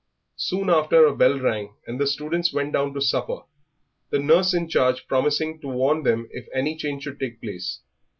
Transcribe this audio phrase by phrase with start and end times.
[0.37, 3.43] Soon after a bell rang, and the students went down to supper,
[4.09, 7.81] the nurse in charge promising to warn them if any change should take place.